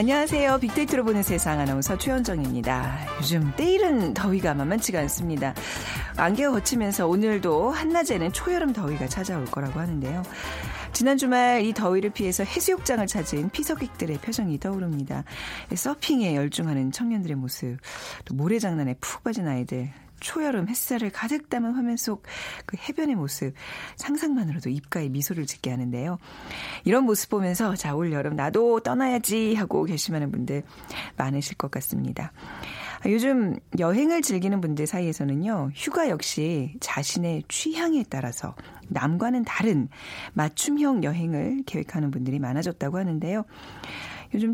[0.00, 0.60] 안녕하세요.
[0.60, 3.18] 빅데이터로 보는 세상 아나운서 최현정입니다.
[3.18, 5.52] 요즘 때이른 더위가 만만치가 않습니다.
[6.16, 10.22] 안개가 걷히면서 오늘도 한낮에는 초여름 더위가 찾아올 거라고 하는데요.
[10.94, 15.24] 지난 주말 이 더위를 피해서 해수욕장을 찾은 피서객들의 표정이 떠오릅니다.
[15.74, 17.76] 서핑에 열중하는 청년들의 모습,
[18.24, 22.22] 또 모래장난에 푹 빠진 아이들, 초여름 햇살을 가득 담은 화면 속
[22.66, 23.54] 그 해변의 모습
[23.96, 26.18] 상상만으로도 입가에 미소를 짓게 하는데요.
[26.84, 30.62] 이런 모습 보면서 자, 올 여름 나도 떠나야지 하고 결심하는 분들
[31.16, 32.32] 많으실 것 같습니다.
[33.06, 38.54] 요즘 여행을 즐기는 분들 사이에서는요, 휴가 역시 자신의 취향에 따라서
[38.88, 39.88] 남과는 다른
[40.34, 43.44] 맞춤형 여행을 계획하는 분들이 많아졌다고 하는데요.
[44.34, 44.52] 요즘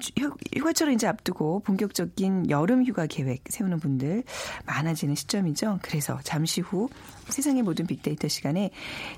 [0.54, 4.24] 휴가철을 이제 앞두고 본격적인 여름 휴가 계획 세우는 분들
[4.66, 5.80] 많아지는 시점이죠.
[5.82, 6.88] 그래서 잠시 후
[7.28, 8.70] 세상의 모든 빅데이터 시간에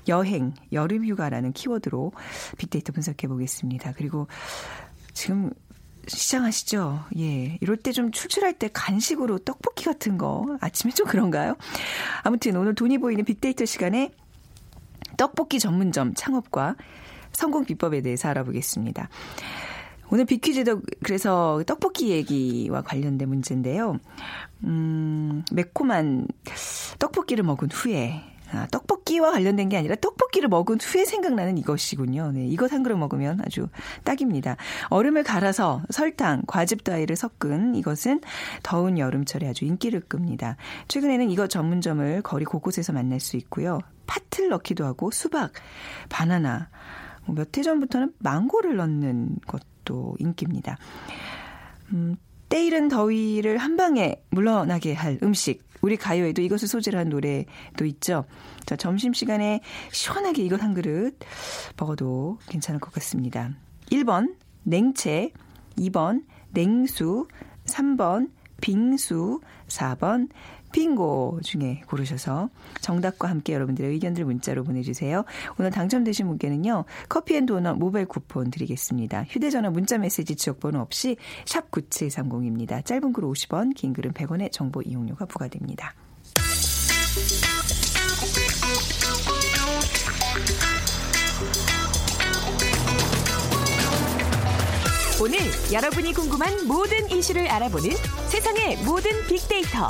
[0.07, 2.11] 여행, 여름 휴가라는 키워드로
[2.57, 3.93] 빅데이터 분석해 보겠습니다.
[3.93, 4.27] 그리고
[5.13, 5.51] 지금
[6.07, 7.05] 시장하시죠?
[7.19, 7.57] 예.
[7.61, 11.55] 이럴 때 좀 출출할 때 간식으로 떡볶이 같은 거 아침에 좀 그런가요?
[12.23, 14.11] 아무튼 오늘 돈이 보이는 빅데이터 시간에
[15.17, 16.75] 떡볶이 전문점 창업과
[17.31, 19.09] 성공 비법에 대해서 알아보겠습니다.
[20.11, 23.99] 오늘 비퀴즈도 그래서 떡볶이 얘기와 관련된 문제인데요.
[24.63, 26.27] 음, 매콤한
[26.99, 32.31] 떡볶이를 먹은 후에 아, 떡볶이와 관련된 게 아니라 떡볶이를 먹은 후에 생각나는 이것이군요.
[32.31, 33.67] 네, 이것 한 그릇 먹으면 아주
[34.03, 34.57] 딱입니다.
[34.89, 38.21] 얼음을 갈아서 설탕, 과즙 따위를 섞은 이것은
[38.63, 40.57] 더운 여름철에 아주 인기를 끕니다.
[40.87, 43.81] 최근에는 이것 전문점을 거리 곳곳에서 만날 수 있고요.
[44.07, 45.51] 팥을 넣기도 하고 수박,
[46.09, 46.69] 바나나,
[47.25, 50.77] 뭐 몇해 전부터는 망고를 넣는 것 또 인기입니다.
[51.93, 52.15] 음,
[52.47, 55.67] 때이른 더위를 한 방에 물러나게 할 음식.
[55.81, 58.25] 우리 가요에도 이것을 소재로 한 노래도 있죠.
[58.65, 59.61] 자, 점심시간에
[59.91, 61.17] 시원하게 이것 한 그릇
[61.77, 63.49] 먹어도 괜찮을 것 같습니다.
[63.91, 65.31] 1번, 냉채.
[65.77, 67.27] 2번, 냉수.
[67.65, 68.29] 3번,
[68.61, 69.39] 빙수.
[69.67, 70.29] 4번,
[70.71, 72.49] 빙고 중에 고르셔서
[72.81, 75.25] 정답과 함께 여러분들의 의견들 문자로 보내주세요.
[75.59, 76.85] 오늘 당첨되신 분께는요.
[77.09, 79.23] 커피앤도넛 모바일 쿠폰 드리겠습니다.
[79.23, 82.83] 휴대전화 문자메시지 지역번호 없이 샵 9730입니다.
[82.85, 85.93] 짧은 글 50원 긴 글은 100원의 정보 이용료가 부과됩니다.
[95.21, 95.37] 오늘
[95.73, 97.89] 여러분이 궁금한 모든 이슈를 알아보는
[98.29, 99.89] 세상의 모든 빅데이터.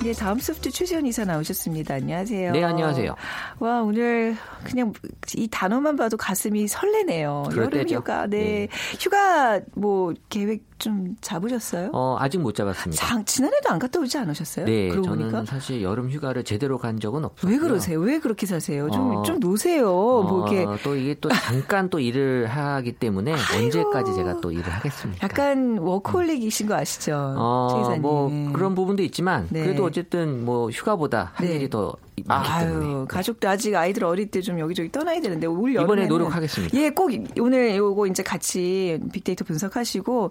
[0.00, 1.94] 네, 다음 소프트 최재원 이사 나오셨습니다.
[1.94, 2.52] 안녕하세요.
[2.52, 3.16] 네, 안녕하세요.
[3.58, 4.92] 와, 오늘 그냥
[5.34, 7.44] 이 단어만 봐도 가슴이 설레네요.
[7.56, 8.26] 여름 휴가.
[8.28, 8.38] 네.
[8.38, 8.68] 네.
[9.00, 11.90] 휴가 뭐 계획 좀 잡으셨어요?
[11.92, 13.04] 어, 아직 못 잡았습니다.
[13.04, 14.64] 장, 지난해도 안 갔다 오지 않으셨어요?
[14.66, 15.44] 네, 저는 보니까?
[15.44, 17.50] 사실 여름 휴가를 제대로 간 적은 없어요.
[17.50, 17.98] 왜 그러세요?
[17.98, 18.88] 왜 그렇게 사세요?
[18.90, 19.90] 좀, 어, 좀 노세요.
[19.90, 20.82] 어, 뭐 이렇게.
[20.84, 25.26] 또 이게 또 잠깐 또 일을 하기 때문에 언제까지 제가 또 일을 하겠습니까?
[25.26, 27.34] 약간 워크홀릭이신 거 아시죠?
[27.36, 29.64] 어, 뭐 그런 부분도 있지만 네.
[29.64, 31.56] 그래도 어쨌든 뭐 휴가보다 할 네.
[31.56, 31.96] 일이 더
[32.28, 36.78] 아유, 가족도 아직 아이들 어릴 때 좀 여기저기 떠나야 되는데 올 여름에 이번에 노력하겠습니다.
[36.78, 40.30] 예, 꼭 오늘 요거 이제 같이 빅데이터 분석하시고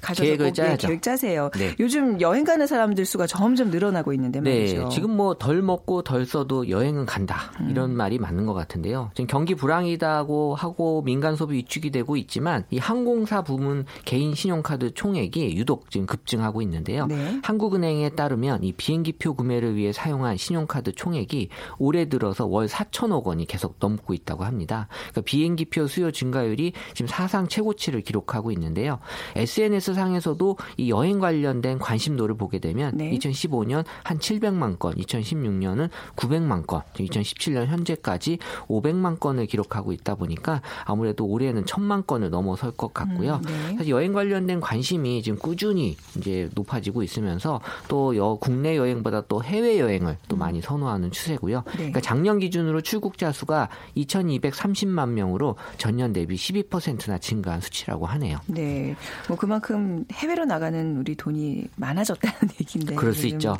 [0.00, 1.50] 가셔서 계획을 꼭, 예, 계획 짜세요.
[1.58, 1.74] 네.
[1.80, 4.82] 요즘 여행 가는 사람들 수가 점점 늘어나고 있는데 네, 말이죠.
[4.84, 7.96] 네, 지금 뭐 덜 먹고 덜 써도 여행은 간다 이런 음.
[7.96, 9.10] 말이 맞는 것 같은데요.
[9.14, 15.56] 지금 경기 불황이다고 하고 민간 소비 위축이 되고 있지만 이 항공사 부문 개인 신용카드 총액이
[15.56, 17.06] 유독 지금 급증하고 있는데요.
[17.06, 17.40] 네.
[17.42, 23.46] 한국은행에 따르면 이 비행기표 구매를 위해 사용한 신용카드 총액 금액이 올해 들어서 월 4천억 원이
[23.46, 24.88] 계속 넘고 있다고 합니다.
[25.10, 28.98] 그러니까 비행기표 수요 증가율이 지금 사상 최고치를 기록하고 있는데요.
[29.36, 33.10] SNS 상에서도 이 여행 관련된 관심도를 보게 되면 네.
[33.12, 41.26] 2015년 한 700만 건, 2016년은 900만 건, 2017년 현재까지 500만 건을 기록하고 있다 보니까 아무래도
[41.26, 43.40] 올해는 1000만 건을 넘어설 것 같고요.
[43.46, 43.76] 음, 네.
[43.76, 49.78] 사실 여행 관련된 관심이 지금 꾸준히 이제 높아지고 있으면서 또 여, 국내 여행보다 또 해외
[49.78, 50.38] 여행을 또 음.
[50.38, 51.64] 많이 선호하는 추세고요.
[51.72, 51.76] 네.
[51.76, 58.38] 그러니까 작년 기준으로 출국자 수가 2,230만 명으로 전년 대비 12%나 증가한 수치라고 하네요.
[58.46, 58.94] 네.
[59.28, 62.94] 뭐 그만큼 해외로 나가는 우리 돈이 많아졌다는 얘기인데.
[62.94, 63.56] 그럴 수 있죠.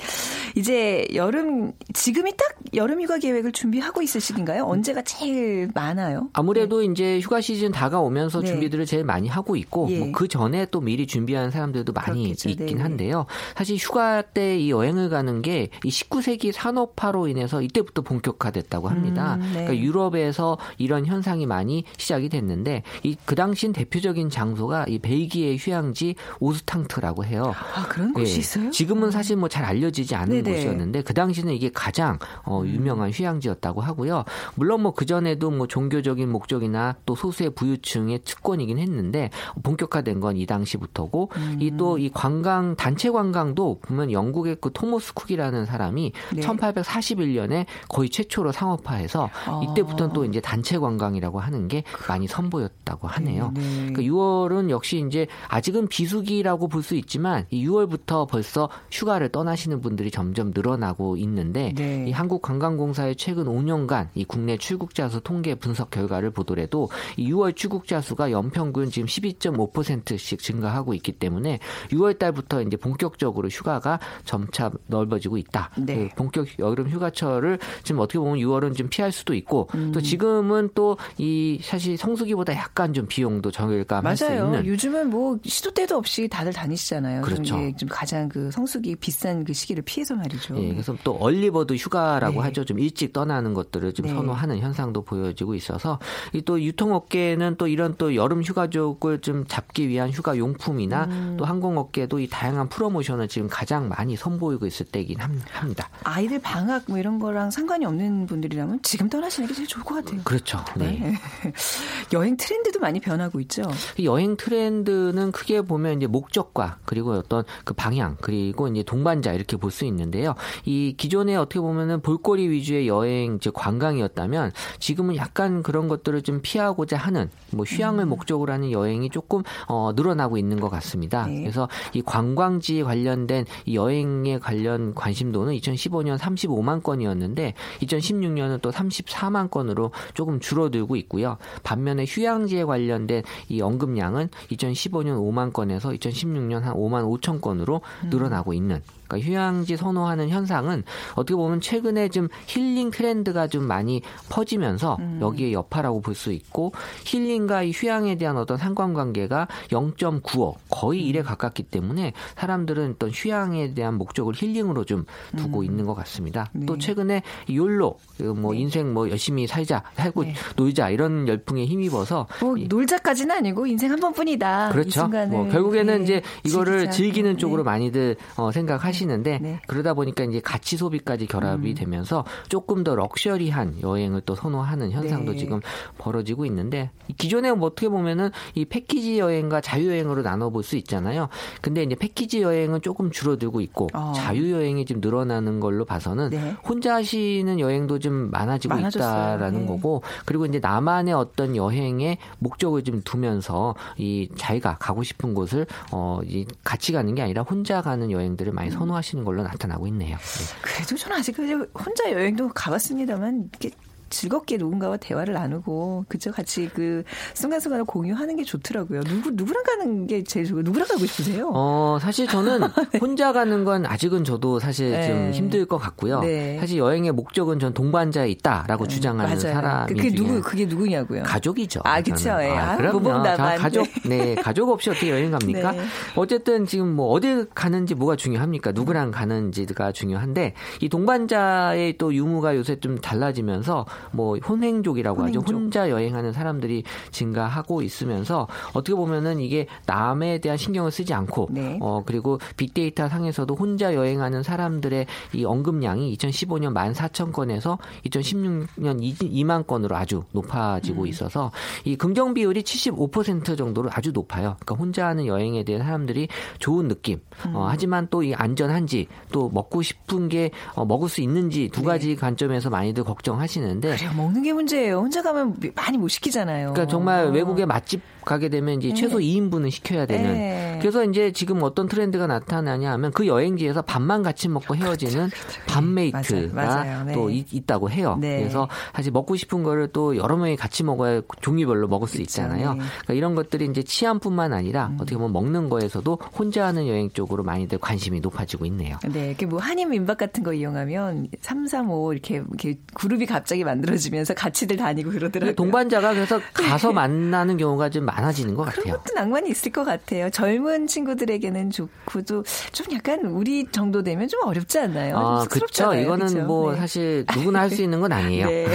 [0.55, 4.65] 이제 여름 지금이 딱 여름 휴가 계획을 준비하고 있을 시기인가요?
[4.65, 6.29] 언제가 제일 많아요?
[6.33, 6.87] 아무래도 네.
[6.87, 8.47] 이제 휴가 시즌 다가오면서 네.
[8.47, 9.99] 준비들을 제일 많이 하고 있고 예.
[9.99, 12.49] 뭐그 전에 또 미리 준비하는 사람들도 많이 그렇겠죠.
[12.51, 12.83] 있긴 네.
[12.83, 13.27] 한데요.
[13.57, 18.89] 사실 휴가 때 이 여행을 가는 게 이 19세기 산업화로 인해 유 럽에서 이때부터 본격화됐다고
[18.89, 19.35] 합니다.
[19.37, 19.65] 음, 네.
[19.65, 26.15] 그러니까 유럽에서 이런 현상이 많이 시작이 됐는데 이 그 당시엔 대표적인 장소가 이 벨기에 휴양지
[26.41, 27.53] 오스탕트라고 해요.
[27.75, 28.39] 아 그런 곳이 예.
[28.39, 28.71] 있어요?
[28.71, 30.57] 지금은 사실 뭐 잘 알려지지 않은 네네.
[30.57, 32.69] 곳이었는데 그 당시는 이게 가장 어, 음.
[32.69, 34.25] 유명한 휴양지였다고 하고요.
[34.55, 39.31] 물론 뭐 그 전에도 뭐 종교적인 목적이나 또 소수의 부유층의 특권이긴 했는데
[39.63, 41.59] 본격화된 건 이 당시부터고 음.
[41.61, 46.43] 이또 이 관광 단체 관광도 보면 영국의 그 토머스 쿡이라는 사람이 네.
[46.43, 49.61] 1841년 에 거의 최초로 상업화해서 아.
[49.63, 53.53] 이때부터는 또 이제 단체 관광이라고 하는 게 많이 선보였다고 하네요.
[53.55, 53.93] 네, 네.
[53.93, 60.11] 그러니까 6월은 역시 이제 아직은 비수기라고 볼 수 있지만 이 6월부터 벌써 휴가를 떠나시는 분들이
[60.11, 62.07] 점점 늘어나고 있는데 네.
[62.09, 68.01] 이 한국관광공사의 최근 5년간 이 국내 출국자 수 통계 분석 결과를 보더라도 이 6월 출국자
[68.01, 71.59] 수가 연평균 지금 12.5%씩 증가하고 있기 때문에
[71.91, 75.71] 6월 달부터 이제 본격적으로 휴가가 점차 넓어지고 있다.
[75.77, 76.09] 네.
[76.09, 79.93] 그 본격 여름 휴가철 을 지금 어떻게 보면 6월은 좀 피할 수도 있고 음.
[79.93, 85.71] 또 지금은 또 이 사실 성수기보다 약간 좀 비용도 저렴감할 수 있는 요즘은 뭐 시도
[85.73, 87.23] 때도 없이 다들 다니시잖아요.
[87.23, 87.43] 그렇죠.
[87.45, 90.57] 좀, 좀 가장 그 성수기 비싼 그 시기를 피해서 말이죠.
[90.59, 92.47] 예, 그래서 또 얼리버드 휴가라고 네.
[92.47, 92.65] 하죠.
[92.65, 94.13] 좀 일찍 떠나는 것들을 좀 네.
[94.13, 95.99] 선호하는 현상도 보여지고 있어서
[96.33, 101.37] 이또 유통업계는 또 이런 또 여름 휴가족을 좀 잡기 위한 휴가 용품이나 음.
[101.39, 105.89] 또 항공업계도 이 다양한 프로모션을 지금 가장 많이 선보이고 있을 때이긴 합니다.
[106.05, 110.21] 아이들 방학 뭐 이런 거랑 상관이 없는 분들이라면 지금 떠나시는 게 제일 좋을 것 같아요.
[110.25, 110.63] 그렇죠.
[110.77, 110.99] 네.
[111.01, 111.15] 네.
[112.13, 113.63] 여행 트렌드도 많이 변하고 있죠.
[114.03, 119.69] 여행 트렌드는 크게 보면 이제 목적과 그리고 어떤 그 방향 그리고 이제 동반자 이렇게 볼
[119.79, 120.35] 수 있는데요.
[120.65, 126.97] 이 기존에 어떻게 보면은 볼거리 위주의 여행 즉 관광이었다면 지금은 약간 그런 것들을 좀 피하고자
[126.97, 128.09] 하는 뭐 휴양을 음.
[128.09, 131.27] 목적으로 하는 여행이 조금 어, 늘어나고 있는 것 같습니다.
[131.27, 131.41] 네.
[131.41, 139.51] 그래서 이 관광지 관련된 이 여행에 관련 관심도는 2015년 35만 건 이었는데 2016년은 또 34만
[139.51, 141.39] 건으로 조금 줄어들고 있고요.
[141.63, 148.11] 반면에 휴양지에 관련된 이 언급량은 2015년 5만 건에서 2016년 한 5만 5천 건으로 음.
[148.11, 150.85] 늘어나고 있는 그러니까 휴양지 선호하는 현상은
[151.15, 155.19] 어떻게 보면 최근에 좀 힐링 트렌드가 좀 많이 퍼지면서 음.
[155.23, 156.73] 여기에 여파라고 볼 수 있고
[157.05, 161.23] 힐링과 이 휴양에 대한 어떤 상관관계가 0.95 거의 1에 음.
[161.23, 165.05] 가깝기 때문에 사람들은 어떤 휴양에 대한 목적을 힐링으로 좀
[165.37, 165.65] 두고 음.
[165.65, 166.51] 있는 것 같습니다.
[166.53, 166.67] 네.
[166.67, 167.99] 또 최근에 욜로
[168.37, 168.59] 뭐 네.
[168.59, 170.35] 인생 뭐 열심히 살자 살고 네.
[170.57, 174.71] 놀자 이런 열풍에 힘입어서 뭐 놀자까지는 아니고 인생 한 번뿐이다.
[174.73, 175.07] 그렇죠.
[175.07, 176.03] 뭐 결국에는 네.
[176.03, 177.71] 이제 이거를 즐기는 쪽으로 네.
[177.71, 178.98] 많이들 어, 생각하시.
[178.99, 179.61] 하시는데 네.
[179.67, 181.75] 그러다 보니까 이제 가치 소비까지 결합이 음.
[181.75, 185.39] 되면서 조금 더 럭셔리한 여행을 또 선호하는 현상도 네.
[185.39, 185.61] 지금
[185.99, 191.29] 벌어지고 있는데 기존에 뭐 어떻게 보면은 이 패키지 여행과 자유 여행으로 나눠 볼 수 있잖아요.
[191.63, 194.13] 근데 이제 패키지 여행은 조금 줄어들고 있고 어.
[194.15, 196.57] 자유 여행이 좀 늘어나는 걸로 봐서는 네.
[196.67, 199.37] 혼자 하시는 여행도 좀 많아지고 많아졌어요.
[199.37, 199.67] 있다라는 네.
[199.67, 206.21] 거고 그리고 이제 나만의 어떤 여행의 목적을 좀 두면서 이 자기가 가고 싶은 곳을 어
[206.65, 210.17] 같이 가는 게 아니라 혼자 가는 여행들을 많이 선 선호하시는 걸로 나타나고 있네요.
[210.17, 210.61] 네.
[210.63, 213.71] 그래도 저는 아직 혼자 여행도 가봤습니다만 이게
[214.11, 219.03] 즐겁게 누군가와 대화를 나누고 그저 같이 그 순간순간을 공유하는 게 좋더라고요.
[219.05, 221.51] 누구 누구랑 가는 게 제일 좋고 누구랑 가고 싶으세요?
[221.55, 222.61] 어 사실 저는
[222.93, 222.99] 네.
[222.99, 225.07] 혼자 가는 건 아직은 저도 사실 네.
[225.09, 226.21] 좀 힘들 것 같고요.
[226.21, 226.59] 네.
[226.61, 228.95] 사실 여행의 목적은 전 동반자에 있다라고 네.
[228.95, 229.53] 주장하는 맞아요.
[229.55, 231.23] 사람이 그게 누구 그게 누구냐고요?
[231.25, 231.81] 가족이죠.
[231.85, 232.31] 아 그렇죠.
[232.41, 232.51] 예.
[232.51, 233.23] 아, 그럼요.
[233.59, 235.73] 가족 네 가족 없이 어떻게 여행 갑니까?
[235.73, 235.81] 네.
[236.17, 238.73] 어쨌든 지금 뭐 어디 가는지 뭐가 중요합니까?
[238.73, 245.45] 누구랑 가는지가 중요한데 이 동반자의 또 유무가 요새 좀 달라지면서 뭐 혼행족이라고 혼행족.
[245.45, 245.57] 하죠.
[245.57, 251.79] 혼자 여행하는 사람들이 증가하고 있으면서 어떻게 보면은 이게 남에 대한 신경을 쓰지 않고 네.
[251.81, 260.25] 어 그리고 빅데이터 상에서도 혼자 여행하는 사람들의 이 언급량이 2015년 14,000건에서 2016년 2만 건으로 아주
[260.33, 261.07] 높아지고 음.
[261.09, 261.51] 있어서
[261.85, 264.57] 이 긍정 비율이 75% 정도로 아주 높아요.
[264.61, 266.29] 그러니까 혼자 하는 여행에 대한 사람들이
[266.59, 267.21] 좋은 느낌.
[267.47, 267.57] 음.
[267.57, 271.87] 어, 하지만 또 이 안전한지 또 먹고 싶은 게 어, 먹을 수 있는지 두 네.
[271.87, 272.15] 가지 네.
[272.17, 274.05] 관점에서 많이들 걱정하시는데 있는데.
[274.05, 274.17] 그래요.
[274.17, 274.99] 먹는 게 문제예요.
[274.99, 276.73] 혼자 가면 많이 못 시키잖아요.
[276.73, 277.31] 그러니까 정말 어.
[277.31, 278.95] 외국의 맛집 가게 되면 이제 네.
[278.95, 280.35] 최소 2인분은 시켜야 되는.
[280.35, 280.79] 네.
[280.81, 286.55] 그래서 이제 지금 어떤 트렌드가 나타나냐 하면 그 여행지에서 밥만 같이 먹고 헤어지는 그렇죠, 밥메이트가
[286.55, 287.05] 맞아요.
[287.05, 287.15] 네.
[287.15, 288.19] 또 있, 다고 해요.
[288.21, 288.39] 네.
[288.39, 292.23] 그래서 사실 먹고 싶은 거를 또 여러 명이 같이 먹어야 종류별로 먹을 수 그렇죠.
[292.23, 292.75] 있잖아요.
[292.75, 292.81] 네.
[292.81, 294.97] 그러니까 이런 것들이 이제 취향뿐만 아니라 음.
[295.01, 298.99] 어떻게 보면 먹는 거에서도 혼자 하는 여행 쪽으로 많이들 관심이 높아지고 있네요.
[299.11, 299.29] 네.
[299.29, 304.35] 이렇게 뭐 한인 민박 같은 거 이용하면 3, 3, 5 이렇게, 이렇게 그룹이 갑자기 만들어지면서
[304.35, 305.55] 같이들 다니고 그러더라고요.
[305.55, 308.83] 동반자가 그래서 가서 만나는 경우가 좀 많 많아지는 것 같아요.
[308.83, 310.31] 그런 것도 낭만이 있을 것 같아요.
[310.31, 315.17] 젊은 친구들에게는 좋고 도 좀 약간 우리 정도 되면 좀 어렵지 않나요?
[315.17, 315.95] 아, 그렇죠.
[315.95, 316.43] 이거는 그쵸?
[316.45, 316.79] 뭐 네.
[316.79, 318.47] 사실 누구나 할 수 있는 건 아니에요.
[318.49, 318.67] 네.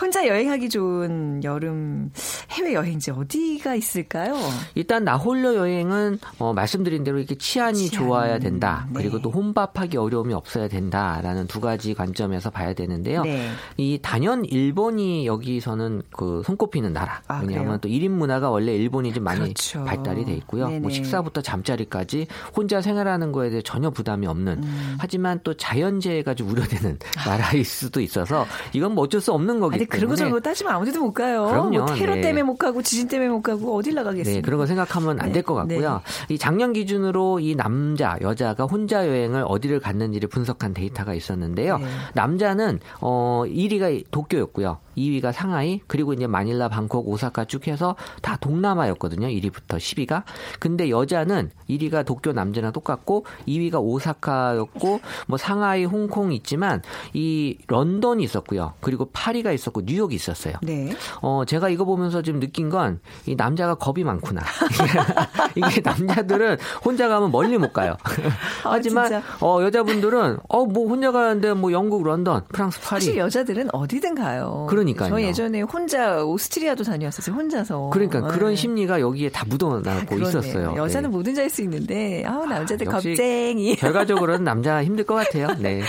[0.00, 2.10] 혼자 여행하기 좋은 여름
[2.50, 4.34] 해외 여행지 어디가 있을까요?
[4.74, 8.02] 일단 나 홀로 여행은 어, 말씀드린 대로 이렇게 치안이 치안.
[8.04, 8.86] 좋아야 된다.
[8.90, 8.94] 네.
[9.00, 13.22] 그리고 또 혼밥하기 어려움이 없어야 된다라는 두 가지 관점에서 봐야 되는데요.
[13.22, 13.48] 네.
[13.76, 17.22] 이 단연 일본이 여기서는 그 손꼽히는 나라.
[17.28, 17.78] 아, 왜냐하면 그래요?
[17.80, 19.84] 또 1인 문화 가 원래 일본이 좀 많이 그렇죠.
[19.84, 20.66] 발달이 돼 있고요.
[20.66, 20.80] 네네.
[20.80, 22.26] 뭐 식사부터 잠자리까지
[22.56, 24.62] 혼자 생활하는 거에 대해 전혀 부담이 없는.
[24.62, 24.96] 음.
[24.98, 29.86] 하지만 또 자연재해가 좀 우려되는 나라일 수도 있어서 이건 뭐 어쩔 수 없는 거기 아니
[29.86, 29.98] 때문에.
[29.98, 31.46] 그런 거 저런 거 따지면 아무데도 못 가요.
[31.46, 31.78] 그럼요.
[31.78, 32.20] 뭐 테러 네.
[32.22, 34.40] 때문에 못 가고 지진 때문에 못 가고 어딜 나가겠습니까?
[34.40, 36.00] 네, 그런 거 생각하면 안 네, 될것 같고요.
[36.28, 41.78] 이 작년 기준으로 이 남자, 여자가 혼자 여행을 어디를 갔는지를 분석한 데이터가 있었는데요.
[41.78, 41.86] 네.
[42.14, 44.78] 남자는 어 1위가 도쿄였고요.
[44.96, 49.28] 2위가 상하이, 그리고 이제 마닐라, 방콕, 오사카 쭉 해서 다 동남아였거든요.
[49.28, 50.22] 1위부터 10위가.
[50.58, 58.74] 근데 여자는 1위가 도쿄 남자랑 똑같고 2위가 오사카였고 뭐 상하이, 홍콩 있지만 이 런던이 있었고요.
[58.80, 60.54] 그리고 파리가 있었고 뉴욕이 있었어요.
[60.62, 60.92] 네.
[61.20, 64.42] 어, 제가 이거 보면서 좀 느낀 건, 이 남자가 겁이 많구나.
[65.54, 67.96] 이게 남자들은 혼자 가면 멀리 못 가요.
[68.62, 69.22] 하지만, 진짜.
[69.40, 73.00] 어, 여자분들은, 어, 뭐 혼자 가는데 뭐 영국, 런던, 프랑스, 파리.
[73.00, 74.66] 사실 여자들은 어디든 가요.
[74.68, 75.10] 그러니까요.
[75.10, 77.34] 저 예전에 혼자 오스트리아도 다녔었어요.
[77.34, 77.90] 혼자서.
[77.92, 78.38] 그 러니까 네.
[78.38, 80.18] 그런 심리가 여기에 다 묻어나고 아.
[80.18, 80.74] 있었어요.
[80.76, 81.12] 여자는 네.
[81.12, 83.76] 뭐든 할 수 있는데, 아 남자들 역시 겁쟁이.
[83.76, 85.48] 결과적으로는 남자 힘들 것 같아요.
[85.58, 85.82] 네.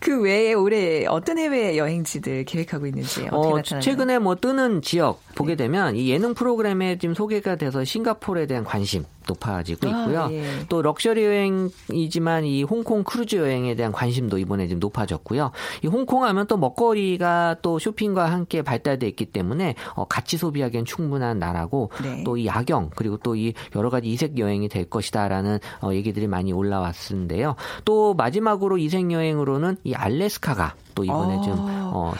[0.00, 3.62] 그 외에 올해 어떤 해외 여행지들 계획하고 있는지 어?
[3.62, 9.04] 최근에 뭐 뜨는 지역 보게 되면 이 예능 프로그램에 지금 소개가 돼서 싱가포르에 대한 관심
[9.26, 10.28] 높아지고 아, 있고요.
[10.30, 10.44] 예.
[10.68, 15.50] 또 럭셔리 여행이지만 이 홍콩 크루즈 여행에 대한 관심도 이번에 좀 높아졌고요.
[15.82, 21.38] 이 홍콩 하면 또 먹거리가 또 쇼핑과 함께 발달돼 있기 때문에 어, 같이 소비하기엔 충분한
[21.38, 22.24] 나라고 네.
[22.24, 27.56] 또이 야경 그리고 또 이 여러 가지 이색 여행이 될 것이다라는 어, 얘기들이 많이 올라왔는데요.
[27.84, 31.42] 또 마지막으로 이색 여행으로는 이 알래스카가 또 이번에 어.
[31.42, 32.12] 좀 어,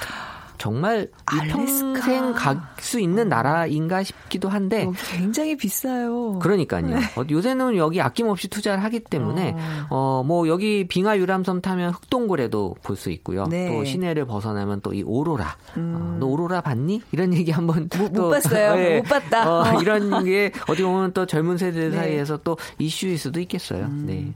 [0.64, 1.08] 정말.
[1.50, 6.38] 평생 갈 수 있는 나라인가 싶기도 한데 여기 굉장히 비싸요.
[6.40, 6.96] 그러니까요.
[7.16, 9.56] 어, 요새는 여기 아낌없이 투자를 하기 때문에
[9.88, 13.46] 어뭐 여기 빙하 유람선 타면 흑동고래도 볼 수 있고요.
[13.46, 13.68] 네.
[13.68, 15.56] 또 시내를 벗어나면 또 이 오로라.
[15.76, 15.94] 음.
[15.96, 17.02] 어, 너 오로라 봤니?
[17.12, 18.78] 이런 얘기 한번 못, 또 못 봤어요.
[18.80, 18.96] 예.
[18.98, 19.50] 못 봤다.
[19.50, 19.80] 어, 어.
[19.82, 21.96] 이런 게 어디 보면 또 젊은 세대 네.
[21.96, 23.84] 사이에서 또 이슈일 수도 있겠어요.
[23.86, 24.04] 음.
[24.06, 24.32] 네.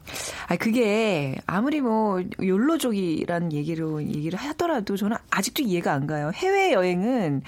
[0.49, 6.18] 아 그게 아무리 뭐 욜로족이라는 얘기로 얘기를 하더라도 저는 아직도 이해가 안 가요.
[6.35, 7.43] 해외 여행은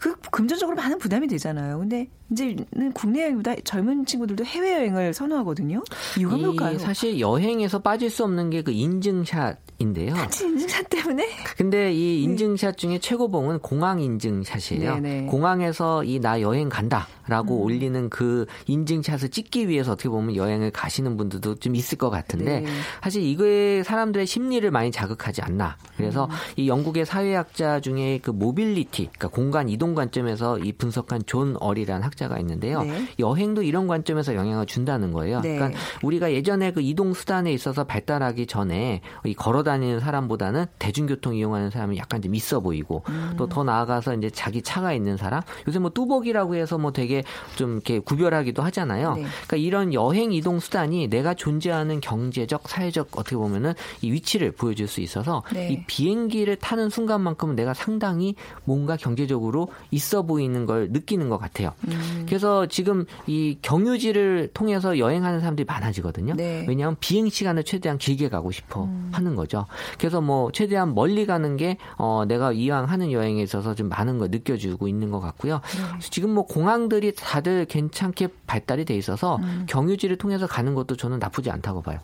[0.00, 1.78] 그 금전적으로 많은 부담이 되잖아요.
[1.78, 5.82] 근데 이제는 국내 여행보다 젊은 친구들도 해외 여행을 선호하거든요.
[6.18, 6.78] 이유가 이 뭘까요?
[6.78, 10.14] 사실 여행에서 빠질 수 없는 게 그 인증샷인데요.
[10.14, 14.94] 단지 인증샷 때문에 근데 이 인증샷 중에 최고봉은 공항 인증샷이에요.
[14.96, 15.20] 네네.
[15.20, 15.26] 음.
[15.26, 21.56] 공항에서 이 나 여행 간다라고 올리는 그 인증샷을 찍기 위해서 어떻게 보면 여행을 가시는 분들도
[21.56, 22.66] 좀 있을 것 같은데 네.
[23.02, 25.76] 사실 이거에 사람들의 심리를 많이 자극하지 않나.
[25.98, 26.30] 그래서 음.
[26.56, 32.38] 이 영국의 사회학자 중에 그 모빌리티, 그러니까 공간 이동 관점에서 이 분석한 존 어리라는 학자가
[32.38, 32.82] 있는데요.
[32.82, 33.08] 네.
[33.18, 35.40] 여행도 이런 관점에서 영향을 준다는 거예요.
[35.40, 35.56] 네.
[35.56, 41.70] 그러니까 우리가 예전에 그 이동 수단에 있어서 발달하기 전에 이 걸어 다니는 사람보다는 대중교통 이용하는
[41.70, 43.34] 사람이 약간 좀 있어 보이고 음.
[43.36, 47.22] 또더 나아가서 이제 자기 차가 있는 사람 요새 뭐 뚜벅이라고 해서 뭐 되게
[47.56, 49.14] 좀 이렇게 구별하기도 하잖아요.
[49.14, 49.22] 네.
[49.46, 55.00] 그러니까 이런 여행 이동 수단이 내가 존재하는 경제적 사회적 어떻게 보면은 이 위치를 보여줄 수
[55.00, 55.70] 있어서 네.
[55.70, 61.72] 이 비행기를 타는 순간만큼은 내가 상당히 뭔가 경제적으로 있어 보이는 걸 느끼는 것 같아요.
[61.88, 62.03] 음.
[62.26, 66.34] 그래서 지금 이 경유지를 통해서 여행하는 사람들이 많아지거든요.
[66.34, 66.64] 네.
[66.68, 69.66] 왜냐하면 비행 시간을 최대한 길게 가고 싶어 하는 거죠.
[69.98, 74.28] 그래서 뭐 최대한 멀리 가는 게 어, 내가 이왕 하는 여행에 있어서 좀 많은 걸
[74.30, 75.60] 느껴주고 있는 것 같고요.
[76.00, 81.82] 지금 뭐 공항들이 다들 괜찮게 발달이 돼 있어서 경유지를 통해서 가는 것도 저는 나쁘지 않다고
[81.82, 81.98] 봐요.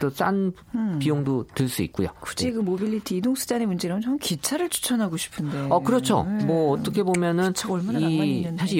[0.00, 0.52] 또 싼
[0.98, 2.08] 비용도 들 수 있고요.
[2.20, 2.52] 굳이 네.
[2.52, 5.66] 그 모빌리티 이동 수단의 문제라면 저는 기차를 추천하고 싶은데.
[5.70, 6.24] 어 그렇죠.
[6.24, 6.44] 네.
[6.44, 8.48] 뭐 어떻게 보면은 기차가 얼마나 낭만이 이.
[8.58, 8.78] 사실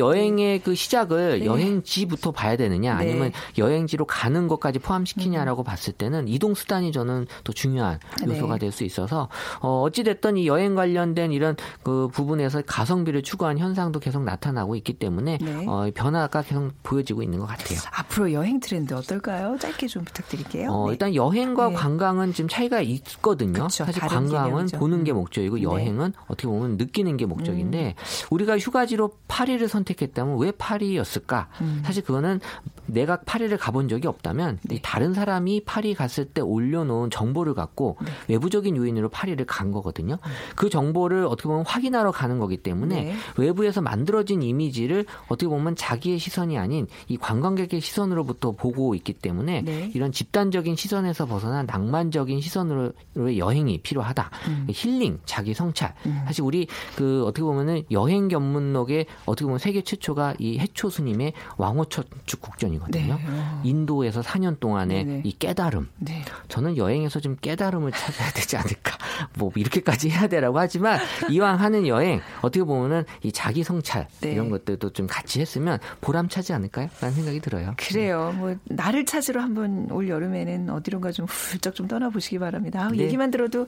[0.58, 1.46] 여행의 그 시작을 네.
[1.46, 3.04] 여행지부터 봐야 되느냐 네.
[3.04, 3.08] 음.
[3.08, 8.58] 아니면 여행지로 가는 것까지 포함시키냐라고 봤을 때는 이동 수단이 저는 또 중요한 요소가 네.
[8.60, 9.28] 될수 있어서
[9.60, 14.94] 어 어찌 됐든 이 여행 관련된 이런 그 부분에서 가성비를 추구한 현상도 계속 나타나고 있기
[14.94, 15.64] 때문에 네.
[15.66, 17.78] 어 변화가 계속 보여지고 있는 것 같아요.
[17.92, 19.56] 앞으로 여행 트렌드 어떨까요?
[19.58, 20.70] 짧게 좀 부탁드릴게요.
[20.70, 20.92] 어, 네.
[20.92, 21.74] 일단 여행과 네.
[21.74, 23.52] 관광은 좀 차이가 있거든요.
[23.52, 23.84] 그렇죠.
[23.84, 24.78] 사실 관광은 개념이죠.
[24.78, 25.16] 보는 게 음.
[25.16, 25.62] 목적이고 네.
[25.62, 27.94] 여행은 어떻게 보면 느끼는 게 목적인데
[28.30, 31.48] 우리가 휴가지로 파리를 선택했다면 왜왜 파리였을까?
[31.60, 31.82] 음.
[31.84, 32.40] 사실 그거는
[32.86, 34.80] 내가 파리를 가본 적이 없다면 네.
[34.82, 38.10] 다른 사람이 파리 갔을 때 올려놓은 정보를 갖고 네.
[38.28, 40.14] 외부적인 요인으로 파리를 간 거거든요.
[40.14, 40.30] 음.
[40.56, 43.14] 그 정보를 어떻게 보면 확인하러 가는 거기 때문에 네.
[43.36, 49.90] 외부에서 만들어진 이미지를 어떻게 보면 자기의 시선이 아닌 이 관광객의 시선으로부터 보고 있기 때문에 네.
[49.94, 54.30] 이런 집단적인 시선에서 벗어난 낭만적인 시선으로의 여행이 필요하다.
[54.48, 54.66] 음.
[54.70, 55.94] 힐링, 자기 성찰.
[56.06, 56.22] 음.
[56.24, 62.40] 사실 우리 그 어떻게 보면은 여행 견문록에 어떻게 보면 세계 최초가 이 해초 스님의 왕호천축
[62.40, 63.16] 국전이거든요.
[63.16, 63.24] 네.
[63.26, 63.60] 어.
[63.64, 65.22] 인도에서 4년 동안의 네네.
[65.24, 65.88] 이 깨달음.
[65.98, 66.22] 네.
[66.48, 68.96] 저는 여행에서 좀 깨달음을 찾아야 되지 않을까.
[69.38, 70.98] 뭐 이렇게까지 해야 되라고 하지만
[71.30, 74.32] 이왕 하는 여행 어떻게 보면은 이 자기 성찰 네.
[74.32, 76.88] 이런 것들도 좀 같이 했으면 보람차지 않을까요?
[77.00, 77.74] 라는 생각이 들어요.
[77.76, 78.34] 그래요.
[78.36, 82.88] 뭐 나를 찾으러 한번 올 여름에는 어디론가 좀 훌쩍 좀 떠나보시기 바랍니다.
[82.92, 82.98] 네.
[82.98, 83.66] 얘기만 들어도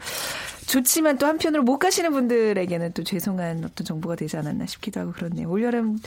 [0.66, 5.48] 좋지만 또 한편으로 못 가시는 분들에게는 또 죄송한 어떤 정보가 되지 않았나 싶기도 하고 그렇네요.
[5.50, 5.98] 올 여름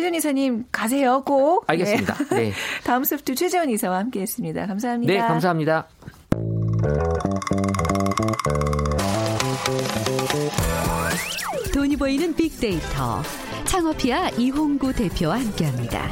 [0.00, 1.64] 최재원 이사님 가세요 꼭.
[1.66, 2.14] 알겠습니다.
[2.30, 2.36] 네.
[2.36, 2.52] 네.
[2.84, 4.66] 다음 소프트 최재원 이사와 함께했습니다.
[4.66, 5.12] 감사합니다.
[5.12, 5.88] 네, 감사합니다.
[11.74, 13.22] 돈이 보이는 빅데이터
[13.66, 16.08] 창업피아 이홍구 대표와 함께합니다.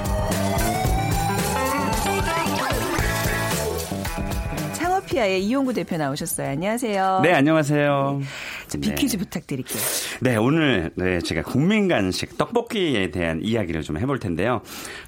[4.74, 6.50] 창업피아의 이용구 대표 나오셨어요.
[6.50, 7.20] 안녕하세요.
[7.22, 8.20] 네, 안녕하세요.
[8.68, 9.24] 자, 비퀴즈 네.
[9.24, 9.82] 부탁드릴게요.
[10.20, 14.60] 네, 오늘 네, 제가 국민 간식 떡볶이에 대한 이야기를 좀 해볼 텐데요.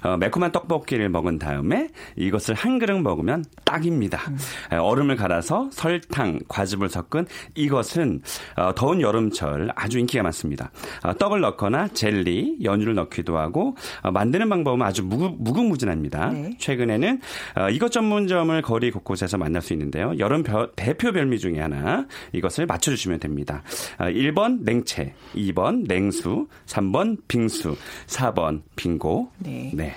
[0.03, 4.19] 어, 매콤한 떡볶이를 먹은 다음에 이것을 한 그릇 먹으면 딱입니다.
[4.29, 4.79] 음.
[4.79, 8.21] 얼음을 갈아서 설탕, 과즙을 섞은 이것은
[8.57, 10.71] 어, 더운 여름철 아주 인기가 많습니다.
[11.03, 16.29] 어, 떡을 넣거나 젤리, 연유를 넣기도 하고 어, 만드는 방법은 아주 무궁, 무궁 무진합니다.
[16.29, 16.51] 네.
[16.57, 17.21] 최근에는
[17.57, 20.13] 어, 이것 전문점을 거리 곳곳에서 만날 수 있는데요.
[20.17, 23.50] 여름 별, 대표 별미 중에 하나 이것을 맞춰주시면 됩니다.
[23.51, 23.63] 있습니다.
[23.97, 27.75] 1번 아, 냉채, 2번 냉수, 3번 빙수,
[28.07, 29.31] 4번 빙고.
[29.39, 29.71] 네.
[29.73, 29.95] 네.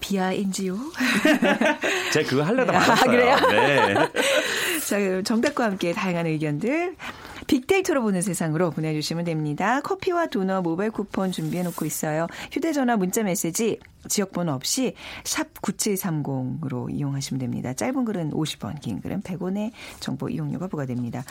[0.00, 0.76] 비아인지요?
[2.12, 2.92] 제가 그거 하려다 말았어요.
[2.92, 3.36] 아, 그래요?
[3.50, 3.94] 네.
[4.88, 6.96] 자, 정답과 함께 다양한 의견들
[7.46, 9.80] 빅데이터로 보는 세상으로 보내주시면 됩니다.
[9.80, 12.26] 커피와 도넛 모바일 쿠폰 준비해놓고 있어요.
[12.50, 17.72] 휴대전화 문자 메시지 지역번호 없이 샵 9730으로 이용하시면 됩니다.
[17.74, 19.70] 짧은 글은 50원, 긴 글은 100원의
[20.00, 21.24] 정보 이용료가 부과됩니다.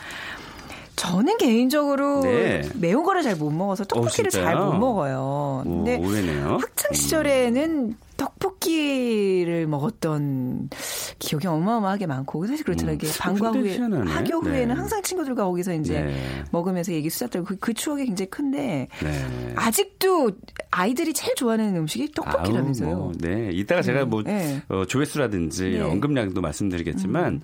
[1.01, 2.61] 저는 개인적으로 네.
[2.75, 5.61] 매운 거를 잘 못 먹어서 떡볶이를 어, 잘못 먹어요.
[5.63, 7.95] 근데 오, 학창 시절에는 음.
[8.17, 10.69] 떡볶이를 먹었던
[11.17, 12.97] 기억이 어마어마하게 많고 사실 그렇잖아요.
[13.01, 14.73] 음, 방과 후에 학교 후에는 네.
[14.73, 16.43] 항상 친구들과 거기서 이제 네.
[16.51, 19.53] 먹으면서 얘기 수다 떨고 그, 그 추억이 굉장히 큰데 네.
[19.55, 20.31] 아직도
[20.69, 22.89] 아이들이 제일 좋아하는 음식이 떡볶이라면서요.
[22.89, 24.61] 아우, 뭐, 네, 이따가 제가 음, 뭐 네.
[24.69, 25.81] 어, 조회수라든지 네.
[25.81, 27.41] 언급량도 말씀드리겠지만 음.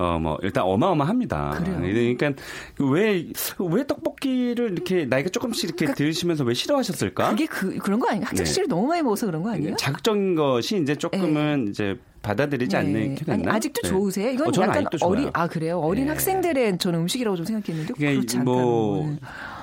[0.00, 1.50] 어 뭐 일단 어마어마합니다.
[1.62, 1.80] 그래요.
[1.80, 2.32] 그러니까
[2.78, 3.26] 왜왜
[3.58, 7.30] 왜 떡볶이를 이렇게 나이가 조금씩 이렇게 그러니까, 들으시면서 왜 싫어하셨을까?
[7.30, 8.28] 그게 그 그런 거 아닌가?
[8.30, 9.76] 학창 시절에 너무 많이 먹어서 그런 거 아니에요?
[9.76, 11.70] 자극적인 것이 이제 조금은 네.
[11.70, 12.78] 이제 받아들이지 네.
[12.78, 13.50] 않는 게 됐나?
[13.50, 13.88] 아니, 아직도 네.
[13.88, 14.30] 좋으세요?
[14.30, 15.78] 이건 어, 약간 어린 아 그래요?
[15.80, 16.10] 어린 네.
[16.10, 18.44] 학생들의 저는 음식이라고 좀 생각했는데 그렇지 않다.
[18.50, 19.16] 뭐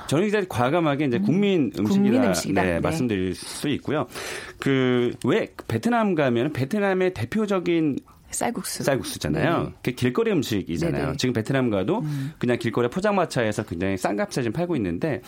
[0.08, 2.56] 저는 이제 과감하게 이제 국민 음식이다, 국민.
[2.56, 2.80] 네, 네.
[2.80, 4.08] 말씀드릴 수 있고요.
[4.60, 8.84] 그 왜 베트남 가면 베트남의 대표적인 쌀국수.
[8.84, 9.64] 쌀국수잖아요.
[9.64, 9.74] 네.
[9.84, 11.06] 그 길거리 음식이잖아요.
[11.06, 11.18] 네네.
[11.18, 12.34] 지금 베트남 가도 음.
[12.38, 15.22] 그냥 길거리 포장마차에서 굉장히 싼 값에 지금 팔고 있는데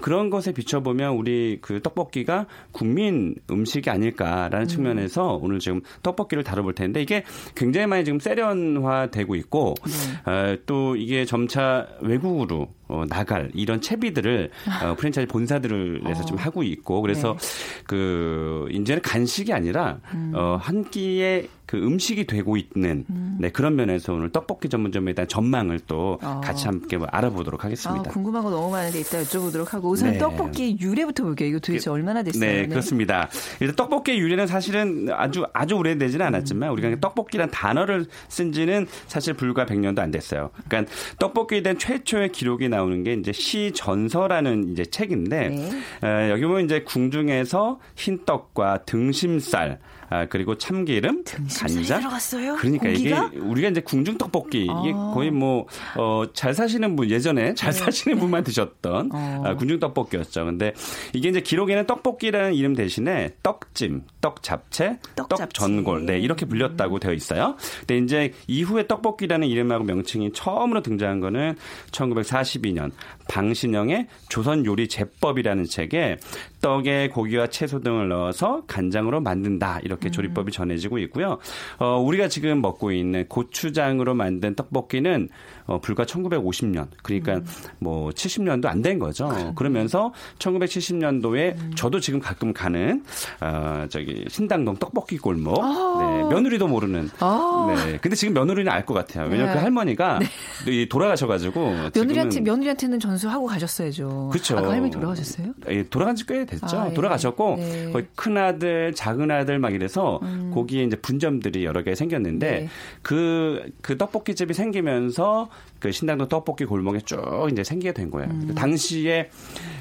[0.00, 4.66] 그런 것에 비춰보면 우리 그 떡볶이가 국민 음식이 아닐까라는 음.
[4.66, 10.30] 측면에서 오늘 지금 떡볶이를 다뤄볼 텐데 이게 굉장히 많이 지금 세련화되고 있고 네.
[10.30, 14.50] 어, 또 이게 점차 외국으로 어, 나갈 이런 채비들을
[14.82, 16.24] 어, 프랜차이즈 본사들을 내서 어.
[16.24, 17.82] 좀 하고 있고 그래서 네.
[17.86, 20.32] 그 이제는 간식이 아니라 음.
[20.34, 23.36] 어, 한 끼의 그 음식이 되고 있는 음.
[23.38, 26.40] 네, 그런 면에서 오늘 떡볶이 전문점에 대한 전망을 또 어.
[26.42, 28.10] 같이 함께 뭐 알아보도록 하겠습니다.
[28.10, 30.18] 아, 궁금한 거 너무 많은데 이따 여쭤보도록 하고 우선 네.
[30.18, 31.48] 떡볶이 유래부터 볼게요.
[31.48, 32.40] 이거 도대체 그, 얼마나 됐어요?
[32.40, 33.28] 네, 네, 그렇습니다.
[33.60, 36.72] 일단 떡볶이 유래는 사실은 아주 아주 오래되지는 않았지만 음.
[36.72, 40.50] 우리가 떡볶이란 단어를 쓴 지는 사실 불과 100년도 안 됐어요.
[40.66, 45.70] 그러니까 떡볶이에 대한 최초의 기록이 나오는 게 이제 시전서라는 이제 책인데 네.
[46.02, 49.78] 어, 여기 보면 이제 궁중에서 흰떡과 등심살
[50.10, 52.00] 아, 그리고 참기름, 간장.
[52.00, 52.56] 들어갔어요?
[52.56, 53.30] 그러니까 고기가?
[53.32, 55.12] 이게 우리가 이제 궁중 떡볶이 이게 아.
[55.14, 57.78] 거의 뭐 어, 잘 사시는 분 예전에 잘 네.
[57.78, 59.42] 사시는 분만 드셨던 어.
[59.46, 60.44] 아, 궁중 떡볶이였죠.
[60.44, 60.74] 근데
[61.12, 66.96] 이게 이제 기록에는 떡볶이라는 이름 대신에 떡찜, 떡 잡채, 떡, 떡 전골, 네 이렇게 불렸다고
[66.96, 67.00] 음.
[67.00, 67.56] 되어 있어요.
[67.80, 71.54] 근데 이제 이후에 떡볶이라는 이름하고 명칭이 처음으로 등장한 거는
[71.92, 72.90] 1942년
[73.30, 76.18] 방신영의 조선 요리 제법이라는 책에
[76.60, 81.38] 떡에 고기와 채소 등을 넣어서 간장으로 만든다 이렇게 이렇게 조리법이 전해지고 있고요.
[81.78, 85.28] 어, 우리가 지금 먹고 있는 고추장으로 만든 떡볶이는
[85.70, 87.44] 어, 불과 1950년 그러니까 음.
[87.78, 89.28] 뭐 70년도 안 된 거죠.
[89.28, 89.52] 그러네.
[89.54, 91.70] 그러면서 1970년도에 음.
[91.76, 93.04] 저도 지금 가끔 가는
[93.40, 95.98] 어, 저기 신당동 떡볶이 골목 아.
[96.00, 97.10] 네, 며느리도 모르는.
[97.20, 97.74] 아.
[97.86, 97.98] 네.
[97.98, 99.26] 근데 지금 며느리는 알 것 같아요.
[99.28, 99.52] 왜냐면 네.
[99.52, 100.18] 그 할머니가
[100.64, 100.86] 네.
[100.88, 104.30] 돌아가셔가지고 며느리한테 며느리한테는 전수하고 가셨어야죠.
[104.32, 104.56] 그렇죠.
[104.58, 105.52] 아까 할머니 돌아가셨어요?
[105.68, 106.78] 예, 돌아간 지 꽤 됐죠.
[106.78, 106.94] 아, 예.
[106.94, 107.90] 돌아가셨고 네.
[107.92, 110.50] 거의 큰 아들, 작은 아들 막 이래서 음.
[110.54, 112.68] 거기에 이제 분점들이 여러 개 생겼는데
[113.02, 113.72] 그그 네.
[113.82, 118.30] 그 떡볶이 집이 생기면서 그 신당동 떡볶이 골목에 쭉 이제 생기게 된 거예요.
[118.30, 118.54] 음.
[118.54, 119.30] 당시에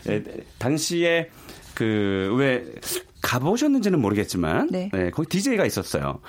[0.07, 0.23] 에,
[0.57, 1.29] 당시에
[1.75, 2.63] 그 왜
[3.21, 4.89] 가보셨는지는 모르겠지만 네.
[4.93, 6.19] 네 거기 DJ가 있었어요.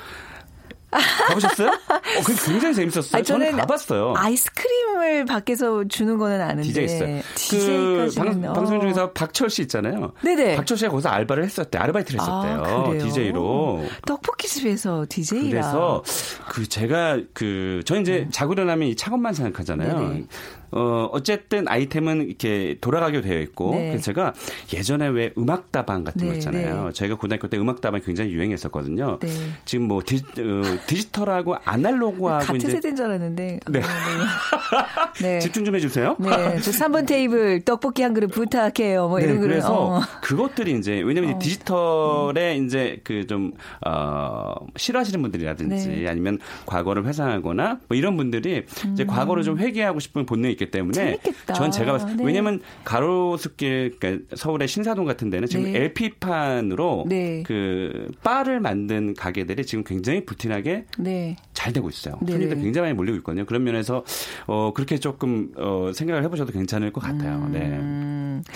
[0.90, 1.68] 가보셨어요?
[1.68, 3.10] 어, 그 굉장히 재밌었어요.
[3.14, 4.14] 아니, 저는, 저는 가봤어요.
[4.16, 6.62] 아이스크림을 밖에서 주는 거는 아는데.
[6.62, 7.20] DJ 있어요.
[7.50, 8.52] 그 방, 어.
[8.52, 10.12] 방송 중에서 박철 씨 있잖아요.
[10.22, 10.56] 네네.
[10.56, 11.78] 박철 씨가 거기서 알바를 했었대.
[11.78, 12.62] 아르바이트를 했었대요.
[12.64, 13.84] 아, DJ로.
[14.06, 15.50] 떡볶이집에서 DJ라.
[15.50, 16.02] 그래서
[16.48, 18.30] 그 제가 그, 저 이제 음.
[18.30, 19.98] 자고 일어나면 이 창업만 생각하잖아요.
[19.98, 20.24] 네네.
[20.72, 23.88] 어, 어쨌든 아이템은 이렇게 돌아가게 되어 있고 네.
[23.88, 24.34] 그래서 제가
[24.74, 26.84] 예전에 왜 음악다방 같은 네, 거 있잖아요.
[26.86, 26.92] 네.
[26.92, 29.18] 저희가 고등학교 때 음악다방 굉장히 유행했었거든요.
[29.20, 29.28] 네.
[29.64, 33.60] 지금 뭐 디, 어, 디지털하고 아날로그하고 같은 이제 세대인 줄 알았는데.
[33.70, 33.80] 네.
[33.80, 35.38] 아, 네.
[35.38, 36.16] 집중 좀 해주세요.
[36.18, 36.60] 네.
[36.60, 39.08] 저 3번 테이블 떡볶이 한 그릇 부탁해요.
[39.08, 40.00] 뭐 이런 네, 그래서 어.
[40.22, 41.38] 그것들이 이제 왜냐면 어.
[41.38, 42.66] 디지털에 음.
[42.66, 43.52] 이제 그 좀
[43.86, 46.08] 어, 싫어하시는 분들이라든지 네.
[46.08, 49.06] 아니면 과거를 회상하거나 뭐 이런 분들이 이제 음.
[49.06, 51.54] 과거를 좀 회귀하고 싶은 본능이 있기 때문에 재밌겠다.
[51.54, 52.24] 전 제가 봤을 네.
[52.24, 55.78] 왜냐면 가로수길 그러니까 서울의 신사동 같은 데는 지금 네.
[55.78, 57.42] LP판으로 네.
[57.46, 61.36] 그 바를 만든 가게들이 지금 굉장히 부티나게 네.
[61.54, 62.18] 잘 되고 있어요.
[62.20, 62.32] 네.
[62.32, 63.46] 손님들 굉장히 많이 몰리고 있거든요.
[63.46, 64.04] 그런 면에서
[64.46, 67.48] 어 그렇게 조금 어 생각을 해 보셔도 괜찮을 것 같아요.
[67.50, 67.60] 네.
[67.60, 68.42] 음.
[68.46, 68.52] 네.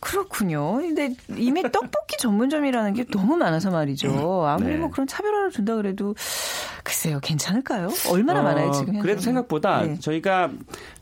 [0.00, 0.76] 그렇군요.
[0.76, 4.46] 근데 이미 떡볶이 전문점이라는 게 너무 많아서 말이죠.
[4.46, 4.76] 아무리 네.
[4.78, 6.14] 뭐 그런 차별화를 둔다 그래도
[6.88, 7.88] 글쎄요, 괜찮을까요?
[8.10, 8.88] 얼마나 어, 많아요, 지금?
[8.88, 9.00] 현재?
[9.02, 9.98] 그래도 생각보다 네.
[10.00, 10.50] 저희가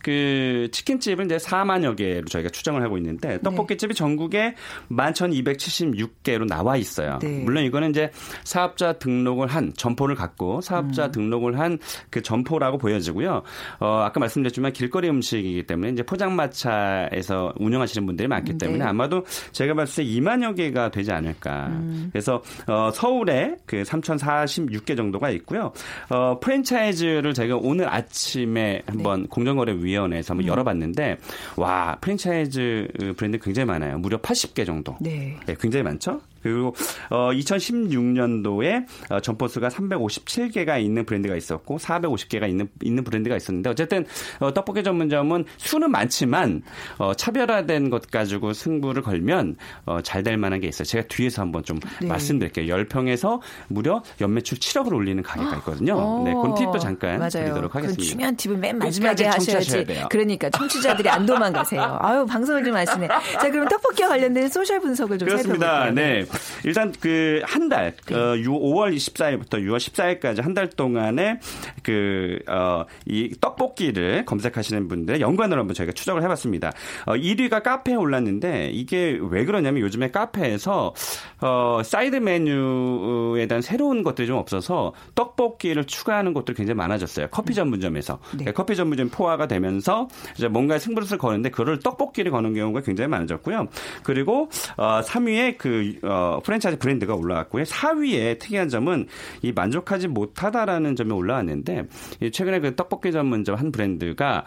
[0.03, 3.39] 그 치킨집은 이제 4만여 개로 저희가 추정을 하고 있는데 네.
[3.41, 4.55] 떡볶이집이 전국에
[4.91, 7.19] 11,276개로 나와 있어요.
[7.21, 7.41] 네.
[7.45, 8.11] 물론 이거는 이제
[8.45, 11.13] 사업자 등록을 한 점포를 갖고 사업자 음.
[11.13, 11.79] 등록을 한
[12.11, 13.43] 그 점포라고 보여지고요.
[13.81, 18.59] 어, 아까 말씀드렸지만 길거리 음식이기 때문에 이제 포장마차에서 운영하시는 분들이 많기 네.
[18.59, 21.67] 때문에 아마도 제가 봤을 때 2만여 개가 되지 않을까.
[21.69, 22.09] 음.
[22.13, 25.73] 그래서 어, 서울에 그 3,046개 정도가 있고요.
[26.11, 29.29] 어, 프랜차이즈를 제가 오늘 아침에 한번 네.
[29.29, 30.49] 공정거래위원회에서 한번 음.
[30.49, 31.19] 열어봤는데
[31.57, 33.99] 와 프랜차이즈 브랜드 굉장히 많아요.
[33.99, 34.97] 무려 80개 정도.
[35.01, 35.37] 네.
[35.47, 36.21] 네 굉장히 많죠.
[36.51, 36.75] 그리고
[37.11, 44.05] 어 2016년도에 어, 점포수가 357개가 있는 브랜드가 있었고 450개가 있는 있는 브랜드가 있었는데 어쨌든
[44.41, 46.63] 어, 떡볶이 전문점은 수는 많지만
[46.99, 49.57] 어, 차별화된 것 가지고 승부를 걸면
[49.87, 50.85] 어, 잘 될 만한 게 있어요.
[50.85, 52.09] 제가 뒤에서 한번 좀 네.
[52.09, 52.75] 말씀드릴게요.
[52.75, 55.95] 10평에서 무려 연매출 7억을 올리는 가게가 있거든요.
[55.97, 56.23] 어.
[56.25, 57.31] 네, 그 팁도 잠깐 맞아요.
[57.31, 58.03] 드리도록 하겠습니다.
[58.03, 59.87] 중요한 팁은 맨 마지막에 하셔야지.
[60.11, 61.99] 그러니까 청취자들이 안 도망가세요.
[62.01, 63.07] 아유, 방송을 좀 하시네.
[63.07, 65.85] 자, 그럼 떡볶이와 관련된 소셜 분석을 좀 그렇습니다.
[65.85, 65.95] 살펴볼게요.
[65.95, 66.27] 네.
[66.65, 68.15] 일단 그 한 달, 네.
[68.15, 71.39] 어, 5월 24일부터 6월 14일까지 한 달 동안에
[71.83, 76.73] 그, 어, 이 떡볶이를 검색하시는 분들 연관으로 한번 저희가 추적을 해봤습니다.
[77.05, 80.95] 어, 1위가 카페에 올랐는데 이게 왜 그러냐면 요즘에 카페에서
[81.43, 87.29] 어, 사이드 메뉴에 대한 새로운 것들이 좀 없어서 떡볶이를 추가하는 것들이 굉장히 많아졌어요.
[87.31, 88.19] 커피 전문점에서.
[88.39, 88.45] 네.
[88.47, 93.69] 네 커피 전문점 포화가 되면서 이제 뭔가 승부를 거는데 그걸 떡볶이를 거는 경우가 굉장히 많아졌고요.
[94.03, 97.65] 그리고 어, 3위에 그 어, 프랜차이즈 브랜드가 올라왔고요.
[97.65, 99.07] 4위에 특이한 점은
[99.43, 101.85] 이 만족하지 못하다라는 점이 올라왔는데
[102.33, 104.45] 최근에 그 떡볶이 전문점 한 브랜드가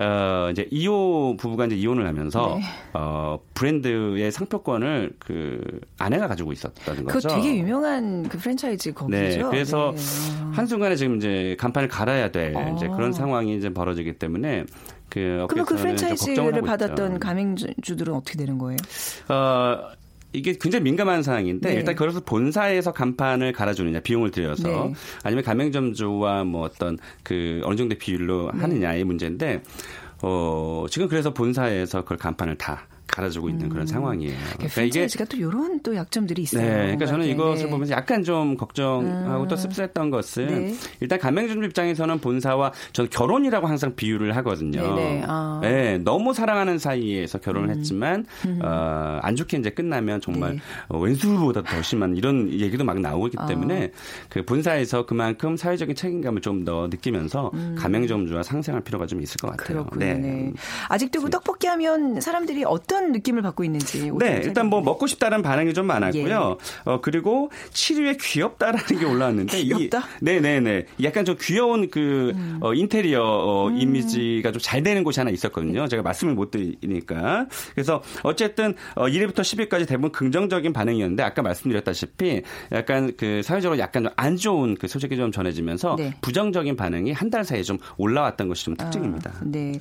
[0.00, 2.64] 어 이제 이호 부부가 이제 이혼을 하면서 네.
[2.94, 5.60] 어 브랜드의 상표권을 그
[5.98, 7.28] 아내가 가지고 있었다는 거죠.
[7.28, 9.18] 그 되게 유명한 그 프랜차이즈 거기죠.
[9.18, 9.42] 네.
[9.50, 10.02] 그래서 네.
[10.52, 12.74] 한 순간에 지금 이제 간판을 갈아야 될 어.
[12.76, 14.64] 이제 그런 상황이 이제 벌어지기 때문에
[15.08, 18.76] 그 그러면 그 프랜차이즈를 받았던 가맹주들은 어떻게 되는 거예요?
[19.28, 19.92] 어
[20.34, 21.74] 이게 굉장히 민감한 사항인데 네.
[21.76, 24.94] 일단 그래서 본사에서 간판을 갈아주느냐 비용을 들여서 네.
[25.22, 28.60] 아니면 가맹점주와 뭐 어떤 그 어느 정도 비율로 네.
[28.60, 29.62] 하느냐의 문제인데
[30.22, 33.68] 어 지금 그래서 본사에서 그걸 간판을 다 갈아주고 있는 음.
[33.70, 34.34] 그런 상황이에요.
[34.56, 36.62] 그러니까 이게 또 이런 또 약점들이 있어요.
[36.62, 37.70] 네, 그러니까 저는 이것을 네.
[37.70, 39.48] 보면서 약간 좀 걱정하고 음.
[39.48, 40.74] 또 씁쓸했던 것은 네.
[41.00, 44.96] 일단 가맹점 입장에서는 본사와 저는 결혼이라고 항상 비유를 하거든요.
[44.96, 45.24] 네, 네.
[45.26, 45.60] 아.
[45.62, 47.78] 네 너무 사랑하는 사이에서 결혼을 음.
[47.78, 48.60] 했지만 음.
[48.62, 50.58] 어, 안 좋게 이제 끝나면 정말 네.
[50.88, 53.46] 어, 왼수보다 더 심한 이런 얘기도 막 나오기 아.
[53.46, 53.92] 때문에
[54.28, 57.76] 그 본사에서 그만큼 사회적인 책임감을 좀 더 느끼면서 음.
[57.78, 59.84] 가맹점주와 상생할 필요가 좀 있을 것 같아요.
[59.84, 60.04] 그렇군요.
[60.04, 60.52] 네.
[60.88, 64.10] 아직도 그 떡볶이 하면 사람들이 어떤 어떤 느낌을 받고 있는지.
[64.18, 66.56] 네, 일단 뭐 먹고 싶다는 반응이 좀 많았고요.
[66.60, 66.90] 예.
[66.90, 69.98] 어 그리고 치료에 귀엽다라는 게 올라왔는데 귀엽다?
[69.98, 70.86] 이, 네네네.
[71.02, 72.58] 약간 좀 귀여운 그 음.
[72.60, 73.76] 어, 인테리어 어, 음.
[73.80, 75.86] 이미지가 좀 잘 되는 곳이 하나 있었거든요.
[75.88, 77.46] 제가 말씀을 못 드리니까.
[77.74, 84.36] 그래서 어쨌든 어, 1위부터 10위까지 대부분 긍정적인 반응이었는데 아까 말씀드렸다시피 약간 그 사회적으로 약간 좀안
[84.36, 86.14] 좋은 그 소식이 좀 전해지면서 네.
[86.22, 89.32] 부정적인 반응이 한 달 사이에 좀 올라왔던 것이 좀 특징입니다.
[89.34, 89.72] 아, 네.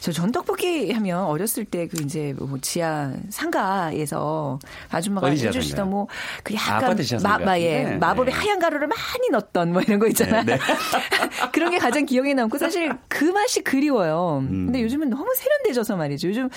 [0.00, 4.58] 저 전떡볶이 하면 어렸을 때 그 이제 뭐 지하 상가에서
[4.90, 6.08] 아줌마가 해주시던 뭐
[6.42, 7.96] 그 약간 아, 마, 예, 네.
[7.96, 8.40] 마법의 네.
[8.40, 10.44] 하얀 가루를 많이 넣었던 뭐 이런 거 있잖아요.
[10.44, 10.58] 네, 네.
[11.52, 14.44] 그런 게 가장 기억에 남고 사실 그 맛이 그리워요.
[14.48, 14.66] 음.
[14.66, 16.28] 근데 요즘은 너무 세련돼져서 말이죠.
[16.28, 16.48] 요즘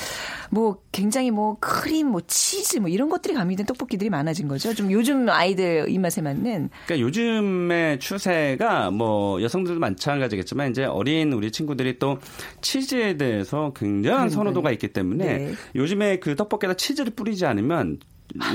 [0.50, 4.74] 뭐 굉장히 뭐 크림, 뭐 치즈 뭐 이런 것들이 가미된 떡볶이들이 많아진 거죠.
[4.74, 6.70] 좀 요즘 아이들 입맛에 맞는.
[6.86, 12.20] 그러니까 요즘의 추세가 뭐 여성들도 마찬가지겠지만 이제 어린 우리 친구들이 또
[12.62, 15.54] 치즈에 대해서 굉장한 선호도가 있기 때문에 네.
[15.96, 18.00] 요즘에 그 떡볶이에다 치즈를 뿌리지 않으면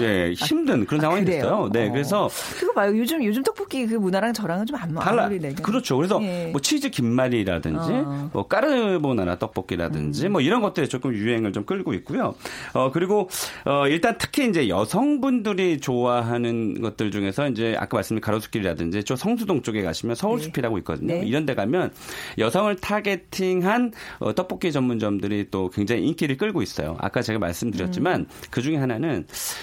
[0.00, 1.42] 예, 힘든 그런 아, 상황이 그래요?
[1.42, 1.70] 됐어요.
[1.72, 1.92] 네, 어.
[1.92, 2.96] 그래서 그거 봐요.
[2.96, 5.28] 요즘 요즘 떡볶이 그 문화랑 저랑은 좀 안 맞아.
[5.62, 5.96] 그렇죠.
[5.96, 6.48] 그래서 예.
[6.52, 8.30] 뭐 치즈 김말이라든지 어.
[8.32, 10.32] 뭐 까르보나라 떡볶이라든지 음.
[10.32, 12.34] 뭐 이런 것들이 조금 유행을 좀 끌고 있고요.
[12.72, 13.28] 어 그리고
[13.64, 19.82] 어 일단 특히 이제 여성분들이 좋아하는 것들 중에서 이제 아까 말씀드린 가로수길이라든지 저 성수동 쪽에
[19.82, 20.80] 가시면 서울숲이라고 네.
[20.80, 21.14] 있거든요.
[21.14, 21.26] 네.
[21.26, 21.92] 이런 데 가면
[22.38, 26.96] 여성을 타겟팅한 어, 떡볶이 전문점들이 또 굉장히 인기를 끌고 있어요.
[27.00, 28.26] 아까 제가 말씀드렸지만 음.
[28.50, 29.26] 그 중에 하나는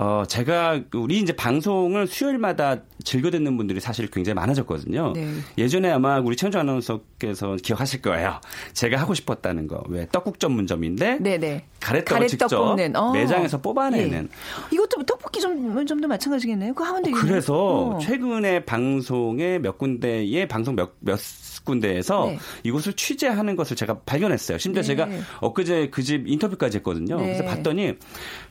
[0.00, 5.12] 어, 제가 우리 이제 방송을 수요일마다 즐겨 듣는 분들이 사실 굉장히 많아졌거든요.
[5.14, 5.28] 네.
[5.56, 8.40] 예전에 아마 우리 최현주 아나운서께서 기억하실 거예요.
[8.74, 9.82] 제가 하고 싶었다는 거.
[9.88, 11.38] 왜 떡국 전문점인데 네네.
[11.38, 11.64] 네.
[11.80, 12.94] 가래떡을 가래떡 직접 뽑는.
[12.94, 13.12] 어.
[13.12, 14.28] 매장에서 뽑아내는.
[14.30, 14.74] 예.
[14.74, 16.74] 이것도 떡볶이 전문점도 마찬가지겠네요.
[16.74, 17.24] 그거 하면 되겠네요.
[17.26, 17.56] 그래서
[17.96, 17.98] 어.
[17.98, 21.18] 최근에 방송에 몇 군데의 방송 몇, 몇
[21.64, 22.38] 군데에서 네.
[22.62, 24.58] 이곳을 취재하는 것을 제가 발견했어요.
[24.58, 24.86] 심지어 네.
[24.86, 25.08] 제가
[25.40, 27.16] 엊그제 그 집 인터뷰까지 했거든요.
[27.18, 27.24] 네.
[27.36, 27.90] 그래서 봤더니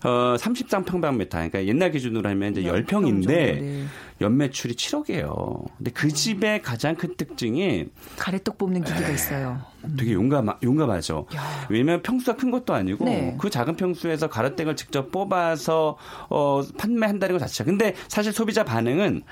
[0.04, 3.86] 어 33평방미터 그러니까 옛날 기준으로 하면 이제 10평인데
[4.20, 5.66] 연매출이 7억이에요.
[5.78, 7.86] 근데 그 집의 가장 큰 특징이
[8.18, 9.62] 가래떡 뽑는 기계가 있어요.
[9.84, 9.96] 음.
[9.98, 11.28] 되게 용감 용감하죠.
[11.36, 11.68] 야.
[11.70, 13.38] 왜냐면 평수가 큰 것도 아니고 네.
[13.40, 15.98] 그 작은 평수에서 가래떡을 직접 뽑아서
[16.30, 17.70] 어 판매한다는 것 자체가.
[17.70, 19.24] 근데 사실 소비자 반응은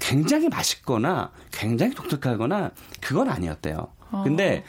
[0.00, 3.88] 굉장히 맛있거나 굉장히 독특하거나 그건 아니었대요.
[4.24, 4.64] 근데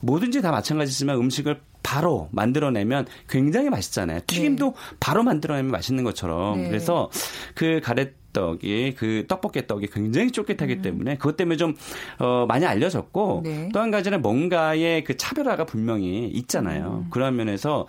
[0.00, 4.18] 뭐든지 다 마찬가지지만 음식을 바로 만들어내면 굉장히 맛있잖아요.
[4.26, 4.96] 튀김도 네.
[4.98, 6.62] 바로 만들어내면 맛있는 것처럼.
[6.62, 6.68] 네.
[6.68, 7.08] 그래서
[7.54, 10.82] 그 가래 떡이 그 떡볶이 떡이 굉장히 쫄깃하기 음.
[10.82, 11.74] 때문에 그것 때문에 좀
[12.18, 13.70] 어, 많이 알려졌고 네.
[13.72, 17.04] 또한 가지는 뭔가의 그 차별화가 분명히 있잖아요.
[17.06, 17.10] 음.
[17.10, 17.86] 그런 면에서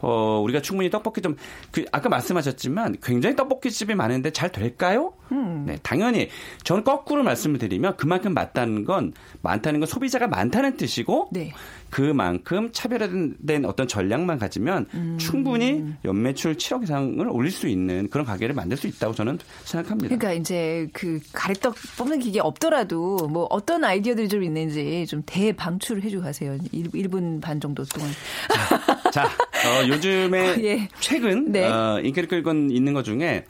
[0.00, 1.36] 어, 우리가 충분히 떡볶이 좀
[1.70, 5.12] 그 아까 말씀하셨지만 굉장히 떡볶이 집이 많은데 잘 될까요?
[5.32, 5.64] 음.
[5.66, 6.28] 네, 당연히
[6.64, 11.52] 저는 거꾸로 말씀을 드리면 그만큼 맞다는 건 많다는 건 소비자가 많다는 뜻이고 네.
[11.90, 15.16] 그만큼 차별화된 어떤 전략만 가지면 음.
[15.18, 19.89] 충분히 연매출 7억 이상을 올릴 수 있는 그런 가게를 만들 수 있다고 저는 생각합니다.
[19.98, 26.22] 그러니까 이제 그 가래떡 뽑는 기계 없더라도 뭐 어떤 아이디어들이 좀 있는지 좀 대방출을 해주고
[26.22, 26.56] 가세요.
[26.72, 28.10] 1, 분반 정도 동안.
[28.48, 30.88] 자, 자 어, 요즘에 예.
[31.00, 31.66] 최근 네.
[31.66, 33.44] 어, 인기를 끌고 있는 것 중에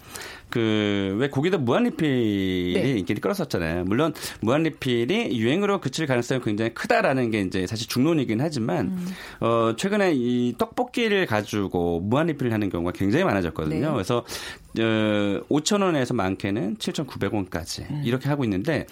[0.51, 2.99] 그 왜 고기도 무한리필이 네.
[2.99, 3.85] 인기를 끌었었잖아요.
[3.85, 9.07] 물론 무한리필이 유행으로 그칠 가능성이 굉장히 크다라는 게 이제 사실 중론이긴 하지만 음.
[9.41, 13.87] 어 최근에 이 떡볶이를 가지고 무한리필을 하는 경우가 굉장히 많아졌거든요.
[13.87, 13.93] 네.
[13.93, 18.03] 그래서 어 5천 원에서 많게는 7,900원까지 음.
[18.05, 18.87] 이렇게 하고 있는데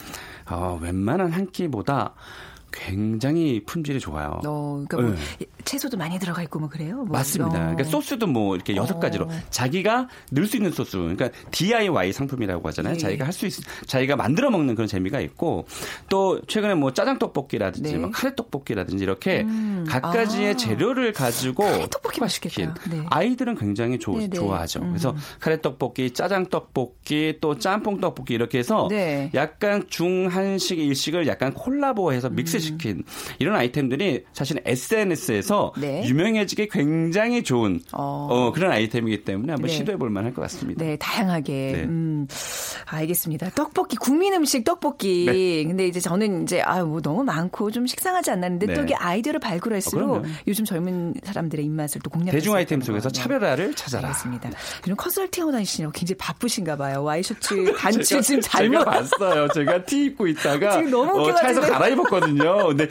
[0.51, 2.15] 어 웬만한 한 끼보다
[2.73, 4.41] 굉장히 품질이 좋아요.
[4.47, 5.47] 어, 그러니까 뭐 네.
[5.65, 6.97] 채소도 많이 들어가 있고 뭐 그래요?
[6.97, 7.07] 뭐.
[7.07, 7.57] 맞습니다.
[7.57, 7.61] 어.
[7.61, 9.01] 그러니까 소스도 뭐 이렇게 여섯 어.
[9.01, 12.95] 가지로 자기가 넣을 수 있는 소스, 그러니까 DIY 상품이라고 하잖아요.
[12.95, 12.99] 네.
[12.99, 13.55] 자기가 할 수 있,
[13.87, 15.67] 자기가 만들어 먹는 그런 재미가 있고
[16.09, 17.99] 또 최근에 뭐 짜장 떡볶이라든지 네.
[17.99, 19.85] 뭐 카레 떡볶이라든지 이렇게 음.
[19.89, 20.57] 각가지의 아.
[20.57, 22.75] 재료를 가지고 떡볶이 맛있겠다.
[22.91, 23.03] 네.
[23.11, 24.37] 아이들은 굉장히 조, 네, 네.
[24.37, 24.81] 좋아하죠.
[24.81, 24.89] 음.
[24.89, 29.31] 그래서 카레 떡볶이, 짜장 떡볶이, 또 짬뽕 떡볶이 이렇게 해서 네.
[29.35, 33.05] 약간 중한식 일식을 약간 콜라보해서 믹스 흡수시킨
[33.39, 36.05] 이런 아이템들이 사실 SNS에서 네.
[36.07, 38.29] 유명해지기 굉장히 좋은 어.
[38.31, 39.75] 어, 그런 아이템이기 때문에 한번 네.
[39.75, 40.85] 시도해 볼 만할 것 같습니다.
[40.85, 41.53] 네, 다양하게.
[41.53, 41.85] 네.
[41.85, 42.27] 음,
[42.87, 43.51] 알겠습니다.
[43.51, 45.27] 떡볶이 국민 음식 떡볶이.
[45.27, 45.65] 네.
[45.65, 48.83] 근데 이제 저는 이제 아뭐 너무 많고 좀 식상하지 않았는데 또 네.
[48.83, 54.09] 이게 아이디어를 발굴할수록 어, 요즘 젊은 사람들의 입맛을 또 공략할 대중 아이템 속에서 차별화를 찾아라.
[54.09, 54.51] 알겠습니다.
[54.83, 57.03] 요즘 컨설팅하고 다니시냐고 굉장히 바쁘신가 봐요.
[57.03, 59.49] 와이셔츠 단추 지금 잘못 제가 봤어요.
[59.49, 62.48] 제가 티 입고 있다가 지금 너무 어, 차에서 갈아입었거든요.
[62.57, 62.69] 거죠.
[62.69, 62.89] 근데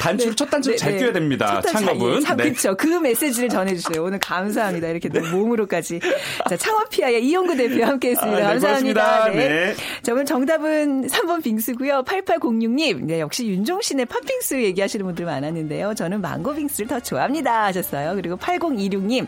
[0.00, 0.36] 단추를 네.
[0.36, 0.98] 첫 단추를 네, 잘 네.
[0.98, 1.60] 끼워야 됩니다.
[1.62, 2.20] 창업은.
[2.20, 2.44] 참, 네.
[2.44, 2.76] 그렇죠.
[2.76, 4.02] 그 메시지를 전해주세요.
[4.02, 4.88] 오늘 감사합니다.
[4.88, 6.00] 이렇게 또 몸으로까지.
[6.48, 8.36] 자, 창업피아의 이용구 대표 함께했습니다.
[8.36, 9.04] 아, 네, 감사합니다.
[9.04, 9.48] 고맙습니다.
[9.48, 9.74] 네.
[10.02, 12.04] 자, 오늘 정답은 3번 빙수고요.
[12.04, 15.94] 8806님, 네, 역시 윤종신의 팥빙수 얘기하시는 분들 많았는데요.
[15.94, 18.14] 저는 망고 빙수를 더 좋아합니다 하셨어요.
[18.14, 19.26] 그리고 8026님,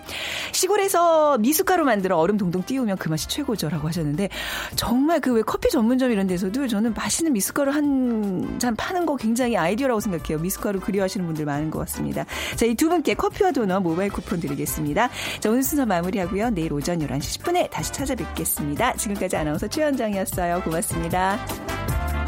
[0.52, 4.28] 시골에서 미숫가루 만들어 얼음 동동 띄우면 그 맛이 최고죠라고 하셨는데
[4.76, 9.56] 정말 그 왜 커피 전문점 이런 데서도 저는 맛있는 미숫가루 한 잔 파는 거 굉장히
[9.56, 10.38] 아이디어라고 생각해요.
[10.38, 12.26] 미숫가루 그리워하시는 분들 많은 것 같습니다.
[12.56, 15.08] 자, 이 두 분께 커피와 도넛 모바일 쿠폰 드리겠습니다.
[15.40, 16.50] 자, 오늘 순서 마무리하고요.
[16.50, 18.94] 내일 오전 11시 10분에 다시 찾아뵙겠습니다.
[18.94, 20.62] 지금까지 아나운서 최현정이었어요.
[20.62, 22.19] 고맙습니다.